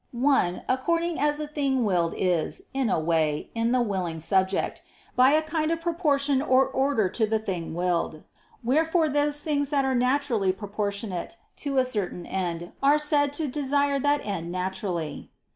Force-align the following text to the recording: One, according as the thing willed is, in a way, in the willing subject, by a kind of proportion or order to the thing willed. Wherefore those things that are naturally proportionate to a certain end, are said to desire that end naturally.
One, 0.13 0.63
according 0.67 1.19
as 1.19 1.37
the 1.37 1.45
thing 1.45 1.83
willed 1.85 2.15
is, 2.17 2.63
in 2.73 2.89
a 2.89 2.99
way, 2.99 3.51
in 3.53 3.71
the 3.71 3.83
willing 3.83 4.19
subject, 4.19 4.81
by 5.15 5.29
a 5.33 5.43
kind 5.43 5.69
of 5.71 5.79
proportion 5.79 6.41
or 6.41 6.67
order 6.67 7.07
to 7.09 7.27
the 7.27 7.37
thing 7.37 7.75
willed. 7.75 8.23
Wherefore 8.63 9.09
those 9.09 9.43
things 9.43 9.69
that 9.69 9.85
are 9.85 9.93
naturally 9.93 10.53
proportionate 10.53 11.37
to 11.57 11.77
a 11.77 11.85
certain 11.85 12.25
end, 12.25 12.71
are 12.81 12.97
said 12.97 13.31
to 13.33 13.47
desire 13.47 13.99
that 13.99 14.25
end 14.25 14.51
naturally. 14.51 15.29